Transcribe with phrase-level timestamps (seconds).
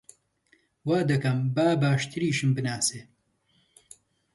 [0.87, 1.37] وا دەکەم
[1.81, 2.99] باشتریشم بناسی!